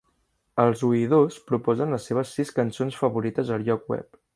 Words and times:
Els 0.63 0.81
oïdors 0.87 1.37
proposen 1.51 1.95
les 1.97 2.11
seves 2.13 2.35
sis 2.39 2.57
cançons 2.59 3.01
favorites 3.05 3.57
al 3.59 3.69
lloc 3.73 3.91
web. 3.97 4.25